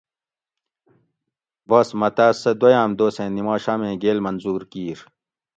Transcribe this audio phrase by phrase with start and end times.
[1.67, 4.99] بس مہ تاۤس سہۤ دویاۤم دوسیں نِماشامیں گیل منظور کِیر